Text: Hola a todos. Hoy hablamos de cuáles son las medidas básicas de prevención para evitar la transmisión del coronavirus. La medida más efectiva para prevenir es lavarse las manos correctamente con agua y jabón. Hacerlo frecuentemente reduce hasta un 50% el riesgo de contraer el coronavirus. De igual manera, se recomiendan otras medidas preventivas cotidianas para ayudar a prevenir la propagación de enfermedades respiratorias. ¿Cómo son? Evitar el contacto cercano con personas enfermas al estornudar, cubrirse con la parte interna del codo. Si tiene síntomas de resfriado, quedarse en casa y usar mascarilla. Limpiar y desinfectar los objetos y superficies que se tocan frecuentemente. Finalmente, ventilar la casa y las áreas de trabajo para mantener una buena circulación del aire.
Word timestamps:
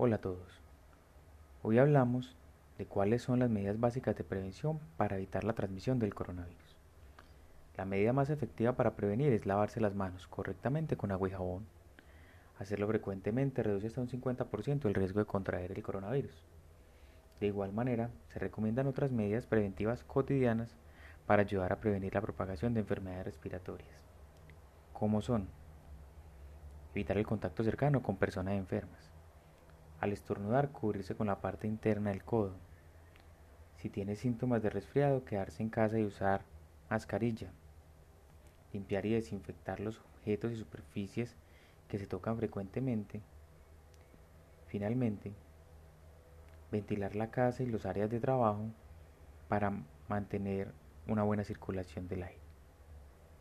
Hola 0.00 0.14
a 0.14 0.20
todos. 0.20 0.62
Hoy 1.64 1.78
hablamos 1.78 2.36
de 2.78 2.86
cuáles 2.86 3.20
son 3.20 3.40
las 3.40 3.50
medidas 3.50 3.80
básicas 3.80 4.14
de 4.14 4.22
prevención 4.22 4.78
para 4.96 5.16
evitar 5.16 5.42
la 5.42 5.54
transmisión 5.54 5.98
del 5.98 6.14
coronavirus. 6.14 6.76
La 7.76 7.84
medida 7.84 8.12
más 8.12 8.30
efectiva 8.30 8.76
para 8.76 8.94
prevenir 8.94 9.32
es 9.32 9.44
lavarse 9.44 9.80
las 9.80 9.96
manos 9.96 10.28
correctamente 10.28 10.96
con 10.96 11.10
agua 11.10 11.28
y 11.28 11.32
jabón. 11.32 11.66
Hacerlo 12.60 12.86
frecuentemente 12.86 13.64
reduce 13.64 13.88
hasta 13.88 14.00
un 14.00 14.08
50% 14.08 14.86
el 14.86 14.94
riesgo 14.94 15.18
de 15.18 15.26
contraer 15.26 15.72
el 15.72 15.82
coronavirus. 15.82 16.44
De 17.40 17.48
igual 17.48 17.72
manera, 17.72 18.10
se 18.32 18.38
recomiendan 18.38 18.86
otras 18.86 19.10
medidas 19.10 19.46
preventivas 19.46 20.04
cotidianas 20.04 20.76
para 21.26 21.42
ayudar 21.42 21.72
a 21.72 21.80
prevenir 21.80 22.14
la 22.14 22.22
propagación 22.22 22.72
de 22.72 22.80
enfermedades 22.82 23.24
respiratorias. 23.24 23.98
¿Cómo 24.92 25.22
son? 25.22 25.48
Evitar 26.94 27.18
el 27.18 27.26
contacto 27.26 27.64
cercano 27.64 28.00
con 28.00 28.16
personas 28.16 28.54
enfermas 28.54 29.10
al 30.00 30.12
estornudar, 30.12 30.70
cubrirse 30.70 31.14
con 31.14 31.26
la 31.26 31.40
parte 31.40 31.66
interna 31.66 32.10
del 32.10 32.24
codo. 32.24 32.54
Si 33.76 33.88
tiene 33.88 34.16
síntomas 34.16 34.62
de 34.62 34.70
resfriado, 34.70 35.24
quedarse 35.24 35.62
en 35.62 35.70
casa 35.70 35.98
y 35.98 36.04
usar 36.04 36.42
mascarilla. 36.90 37.50
Limpiar 38.72 39.06
y 39.06 39.12
desinfectar 39.12 39.80
los 39.80 40.00
objetos 40.00 40.52
y 40.52 40.56
superficies 40.56 41.36
que 41.88 41.98
se 41.98 42.06
tocan 42.06 42.36
frecuentemente. 42.36 43.22
Finalmente, 44.66 45.32
ventilar 46.70 47.16
la 47.16 47.30
casa 47.30 47.62
y 47.62 47.66
las 47.66 47.86
áreas 47.86 48.10
de 48.10 48.20
trabajo 48.20 48.66
para 49.48 49.72
mantener 50.08 50.72
una 51.06 51.22
buena 51.22 51.44
circulación 51.44 52.08
del 52.08 52.24
aire. 52.24 52.40